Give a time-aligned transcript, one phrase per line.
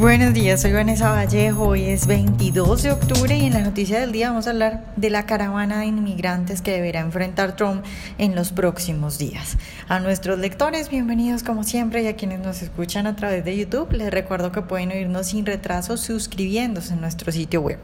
[0.00, 1.62] Buenos días, soy Vanessa Vallejo.
[1.62, 5.10] Hoy es 22 de octubre y en la noticia del día vamos a hablar de
[5.10, 7.84] la caravana de inmigrantes que deberá enfrentar Trump
[8.16, 9.58] en los próximos días.
[9.88, 13.92] A nuestros lectores, bienvenidos como siempre y a quienes nos escuchan a través de YouTube,
[13.92, 17.80] les recuerdo que pueden oírnos sin retraso suscribiéndose en nuestro sitio web.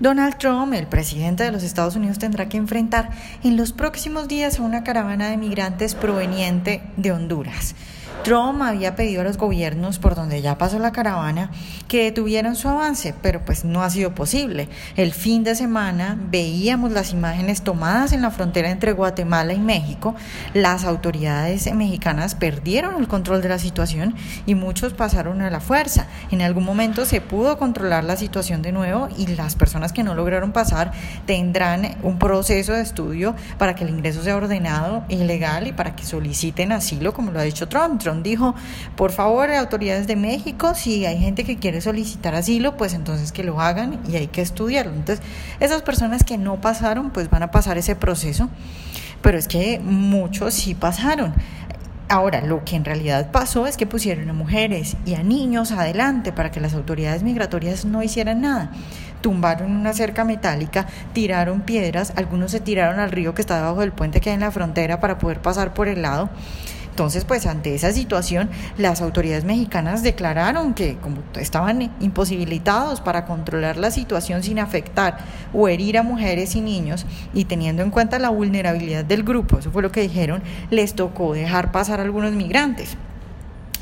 [0.00, 3.10] Donald Trump, el presidente de los Estados Unidos, tendrá que enfrentar
[3.44, 7.76] en los próximos días a una caravana de migrantes proveniente de Honduras.
[8.28, 11.50] Trump había pedido a los gobiernos por donde ya pasó la caravana
[11.88, 14.68] que detuvieran su avance, pero pues no ha sido posible.
[14.96, 20.14] El fin de semana veíamos las imágenes tomadas en la frontera entre Guatemala y México.
[20.52, 26.06] Las autoridades mexicanas perdieron el control de la situación y muchos pasaron a la fuerza.
[26.30, 30.14] En algún momento se pudo controlar la situación de nuevo y las personas que no
[30.14, 30.92] lograron pasar
[31.24, 35.96] tendrán un proceso de estudio para que el ingreso sea ordenado y legal y para
[35.96, 38.54] que soliciten asilo, como lo ha dicho Trump dijo,
[38.96, 43.44] por favor, autoridades de México, si hay gente que quiere solicitar asilo, pues entonces que
[43.44, 44.92] lo hagan y hay que estudiarlo.
[44.92, 45.24] Entonces,
[45.60, 48.48] esas personas que no pasaron, pues van a pasar ese proceso,
[49.22, 51.34] pero es que muchos sí pasaron.
[52.10, 56.32] Ahora, lo que en realidad pasó es que pusieron a mujeres y a niños adelante
[56.32, 58.70] para que las autoridades migratorias no hicieran nada.
[59.20, 63.92] Tumbaron una cerca metálica, tiraron piedras, algunos se tiraron al río que está debajo del
[63.92, 66.30] puente que hay en la frontera para poder pasar por el lado.
[66.98, 73.76] Entonces, pues ante esa situación, las autoridades mexicanas declararon que como estaban imposibilitados para controlar
[73.76, 75.18] la situación sin afectar
[75.54, 79.70] o herir a mujeres y niños y teniendo en cuenta la vulnerabilidad del grupo, eso
[79.70, 82.96] fue lo que dijeron, les tocó dejar pasar a algunos migrantes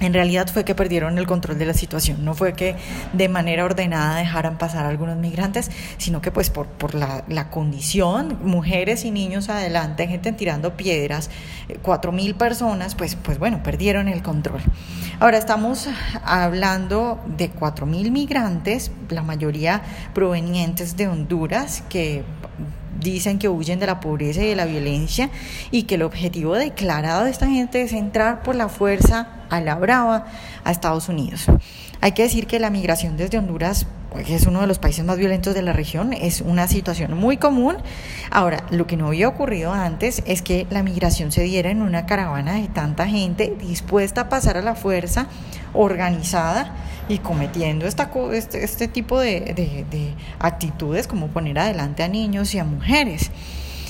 [0.00, 2.76] en realidad fue que perdieron el control de la situación, no fue que
[3.12, 7.48] de manera ordenada dejaran pasar a algunos migrantes, sino que pues por, por la, la
[7.48, 11.30] condición, mujeres y niños adelante, gente tirando piedras,
[11.68, 14.60] eh, cuatro mil personas, pues, pues bueno, perdieron el control.
[15.18, 15.88] Ahora estamos
[16.24, 22.22] hablando de cuatro mil migrantes, la mayoría provenientes de Honduras, que
[23.00, 25.30] dicen que huyen de la pobreza y de la violencia
[25.70, 29.74] y que el objetivo declarado de esta gente es entrar por la fuerza a la
[29.76, 30.26] brava
[30.64, 31.46] a Estados Unidos.
[32.00, 33.86] Hay que decir que la migración desde Honduras,
[34.24, 37.36] que es uno de los países más violentos de la región, es una situación muy
[37.36, 37.76] común.
[38.30, 42.06] Ahora, lo que no había ocurrido antes es que la migración se diera en una
[42.06, 45.26] caravana de tanta gente dispuesta a pasar a la fuerza,
[45.76, 46.74] organizada
[47.08, 49.40] y cometiendo esta, este, este tipo de,
[49.90, 53.30] de actitudes como poner adelante a niños y a mujeres.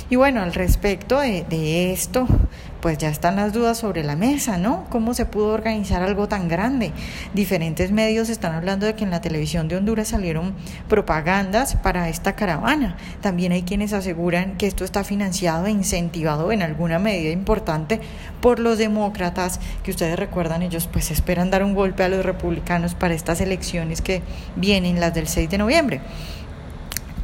[0.09, 2.28] Y bueno, al respecto de, esto,
[2.81, 4.84] pues ya están las dudas sobre la mesa, ¿no?
[4.89, 6.93] ¿Cómo se pudo organizar algo tan grande?
[7.34, 10.55] Diferentes medios están hablando de que en la televisión de Honduras salieron
[10.89, 12.97] propagandas para esta caravana.
[13.21, 18.00] También hay quienes aseguran que esto está financiado e incentivado en alguna medida importante
[18.41, 22.94] por los demócratas, que ustedes recuerdan, ellos pues esperan dar un golpe a los republicanos
[22.94, 24.23] para estas elecciones que
[24.55, 26.00] vienen, las del 6 de noviembre.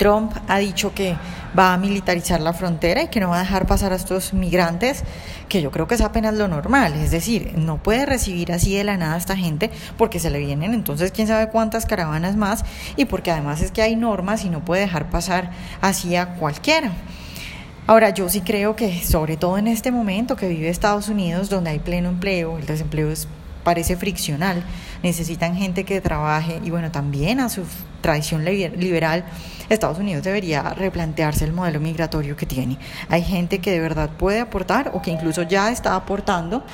[0.02, 1.14] Trump ha dicho que
[1.56, 5.04] va a militarizar la frontera y que no va a dejar pasar a estos migrantes,
[5.48, 6.94] que yo creo que es apenas lo normal.
[6.94, 10.40] Es decir, no puede recibir así de la nada a esta gente porque se le
[10.40, 12.64] vienen entonces quién sabe cuántas caravanas más
[12.96, 16.90] y porque además es que hay normas y no puede dejar pasar así a cualquiera.
[17.86, 21.70] Ahora, yo sí creo que, sobre todo en este momento que vive Estados Unidos, donde
[21.70, 23.28] hay pleno empleo, el desempleo es
[23.62, 24.62] parece friccional,
[25.02, 27.64] necesitan gente que trabaje y bueno, también a su
[28.00, 29.24] tradición liberal,
[29.68, 32.78] Estados Unidos debería replantearse el modelo migratorio que tiene.
[33.08, 36.64] Hay gente que de verdad puede aportar o que incluso ya está aportando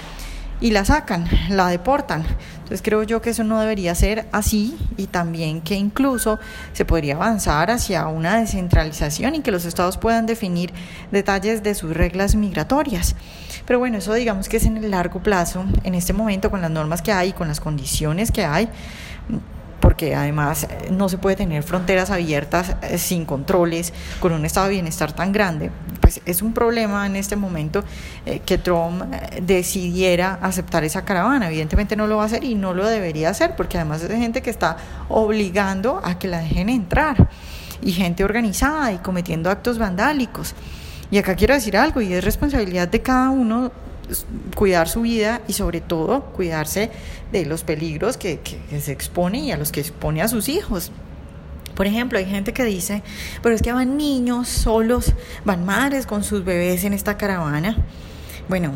[0.61, 2.25] y la sacan, la deportan.
[2.55, 6.39] Entonces creo yo que eso no debería ser así y también que incluso
[6.73, 10.73] se podría avanzar hacia una descentralización y que los estados puedan definir
[11.11, 13.15] detalles de sus reglas migratorias.
[13.69, 16.71] Pero bueno, eso digamos que es en el largo plazo, en este momento con las
[16.71, 18.67] normas que hay, con las condiciones que hay,
[19.79, 24.69] porque además eh, no se puede tener fronteras abiertas eh, sin controles, con un estado
[24.69, 25.71] de bienestar tan grande,
[26.01, 27.85] pues es un problema en este momento
[28.25, 29.03] eh, que Trump
[29.43, 31.49] decidiera aceptar esa caravana.
[31.49, 34.41] Evidentemente no lo va a hacer y no lo debería hacer, porque además es gente
[34.41, 34.79] que está
[35.11, 37.29] obligando a que la dejen entrar
[37.83, 40.55] y gente organizada y cometiendo actos vandálicos.
[41.11, 43.73] Y acá quiero decir algo, y es responsabilidad de cada uno
[44.55, 46.91] cuidar su vida y sobre todo cuidarse
[47.33, 48.41] de los peligros que,
[48.81, 50.91] se expone y a los que expone a sus hijos.
[51.75, 53.03] Por ejemplo, hay gente que dice,
[53.43, 55.13] pero es que van niños solos,
[55.45, 57.77] van madres con sus bebés en esta caravana.
[58.49, 58.73] Bueno,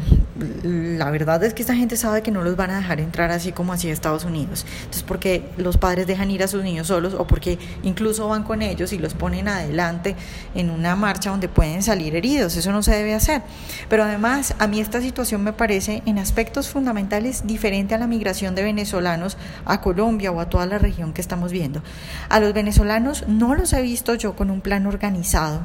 [0.63, 3.53] la verdad es que esta gente sabe que no los van a dejar entrar así
[3.53, 4.67] como así a Estados Unidos.
[4.81, 8.61] Entonces, porque los padres dejan ir a sus niños solos o porque incluso van con
[8.61, 10.15] ellos y los ponen adelante
[10.55, 12.55] en una marcha donde pueden salir heridos.
[12.55, 13.41] Eso no se debe hacer.
[13.89, 18.55] Pero además, a mí esta situación me parece en aspectos fundamentales diferente a la migración
[18.55, 21.83] de venezolanos a Colombia o a toda la región que estamos viendo.
[22.29, 25.63] A los venezolanos no los he visto yo con un plan organizado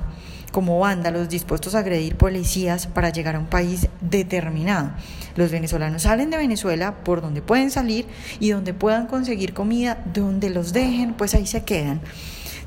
[0.51, 4.91] como vándalos dispuestos a agredir policías para llegar a un país determinado.
[5.35, 8.05] Los venezolanos salen de Venezuela por donde pueden salir
[8.39, 12.01] y donde puedan conseguir comida, donde los dejen, pues ahí se quedan.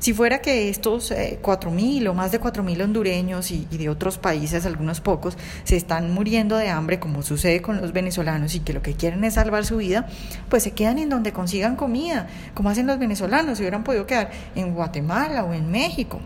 [0.01, 3.87] Si fuera que estos eh, cuatro mil o más de cuatro mil hondureños y, de
[3.87, 8.61] otros países, algunos pocos, se están muriendo de hambre, como sucede con los venezolanos, y
[8.61, 10.07] que lo que quieren es salvar su vida,
[10.49, 14.31] pues se quedan en donde consigan comida, como hacen los venezolanos, si hubieran podido quedar
[14.55, 16.19] en Guatemala o en México.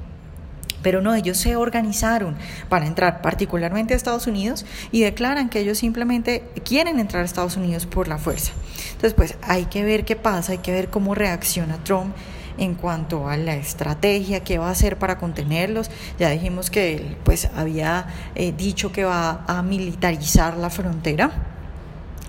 [0.85, 2.35] Pero no, ellos se organizaron
[2.69, 7.57] para entrar particularmente a Estados Unidos y declaran que ellos simplemente quieren entrar a Estados
[7.57, 8.51] Unidos por la fuerza.
[8.91, 12.15] Entonces, pues hay que ver qué pasa, hay que ver cómo reacciona Trump
[12.59, 15.89] en cuanto a la estrategia que va a hacer para contenerlos.
[16.19, 18.05] Ya dijimos que él pues había
[18.35, 21.54] eh, dicho que va a militarizar la frontera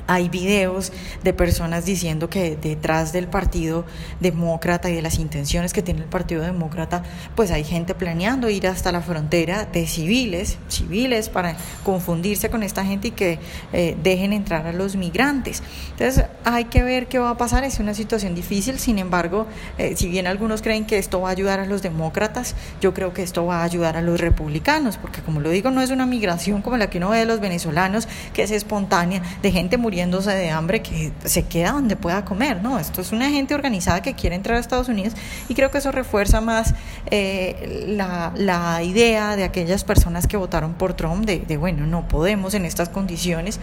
[0.06, 0.92] hay videos
[1.22, 3.84] de personas diciendo que detrás del Partido
[4.20, 7.02] Demócrata y de las intenciones que tiene el Partido Demócrata,
[7.34, 12.84] pues hay gente planeando ir hasta la frontera de civiles, civiles, para confundirse con esta
[12.84, 13.38] gente y que
[13.72, 15.62] eh, dejen entrar a los migrantes.
[15.90, 17.64] Entonces hay que ver qué va a pasar.
[17.64, 19.46] Es una situación difícil, sin embargo,
[19.78, 23.12] eh, si bien algunos creen que esto va a ayudar a los demócratas, yo creo
[23.12, 26.06] que esto va a ayudar a los republicanos, porque como lo digo, no es una
[26.06, 29.95] migración como la que uno ve de los venezolanos, que es espontánea, de gente muriendo
[29.96, 32.78] de hambre que se queda donde pueda comer, ¿no?
[32.78, 35.14] Esto es una gente organizada que quiere entrar a Estados Unidos
[35.48, 36.74] y creo que eso refuerza más
[37.10, 42.52] eh, la, la, idea de aquellas personas que votaron por Trump de, bueno, no podemos
[42.54, 43.58] en estas condiciones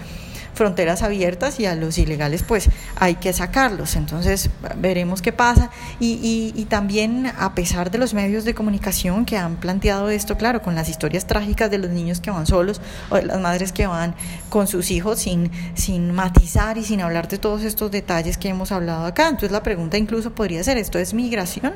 [0.54, 3.96] fronteras abiertas y a los ilegales pues hay que sacarlos.
[3.96, 5.70] Entonces veremos qué pasa.
[6.00, 10.62] Y, y, también a pesar de los medios de comunicación que han planteado esto, claro,
[10.62, 13.86] con las historias trágicas de los niños que van solos o de las madres que
[13.86, 14.16] van
[14.50, 18.72] con sus hijos sin, sin matizar y sin hablar de todos estos detalles que hemos
[18.72, 19.28] hablado acá.
[19.28, 21.74] Entonces la pregunta incluso podría ser, ¿esto es migración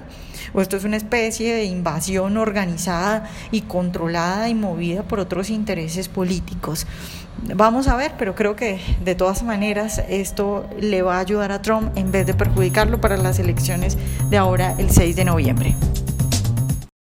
[0.54, 6.08] o esto es una especie de invasión organizada y controlada y movida por otros intereses
[6.08, 6.88] políticos?
[7.56, 8.56] Vamos a ver, pero creo
[9.04, 13.18] de todas maneras esto le va a ayudar a Trump en vez de perjudicarlo para
[13.18, 13.98] las elecciones
[14.30, 15.76] de ahora el 6 de noviembre.